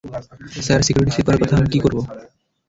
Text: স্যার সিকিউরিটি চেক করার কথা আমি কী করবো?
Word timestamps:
স্যার 0.65 0.81
সিকিউরিটি 0.83 1.13
চেক 1.15 1.23
করার 1.25 1.41
কথা 1.41 1.55
আমি 1.57 1.69
কী 1.73 1.79
করবো? 1.83 2.01